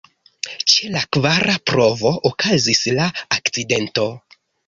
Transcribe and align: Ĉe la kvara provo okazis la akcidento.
Ĉe 0.73 0.87
la 0.95 1.01
kvara 1.17 1.57
provo 1.71 2.13
okazis 2.31 2.81
la 3.01 3.11
akcidento. 3.39 4.09